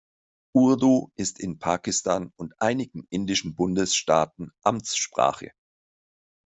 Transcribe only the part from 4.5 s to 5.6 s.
Amtssprache.